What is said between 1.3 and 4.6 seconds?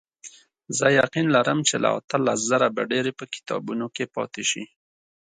لرم چې له اتلس زره به ډېرې په کتابونو کې پاتې